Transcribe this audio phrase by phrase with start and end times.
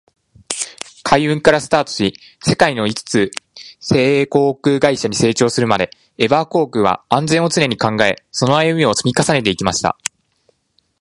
[1.03, 3.29] 海運からスタートし、世界の五つ
[3.79, 9.95] 星航空会社に成長するまで、エバー航空は「安全」を常に考え、その歩みを積み重ねてきました。